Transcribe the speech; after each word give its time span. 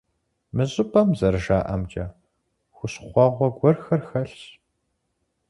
Мы 0.55 0.63
щӀыпӀэм, 0.71 1.09
зэрыжаӀэмкӀэ, 1.19 2.05
хущхъуэгъуэ 2.75 3.47
гуэрхэр 3.57 4.01
хэлъщ. 4.09 4.35